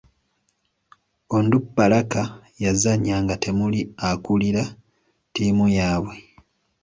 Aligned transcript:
Onduparaka 1.35 2.21
yazannya 2.63 3.15
nga 3.23 3.35
temuli 3.43 3.79
akuulira 4.09 4.63
ttiimu 4.71 5.65
yaabwe. 5.77 6.15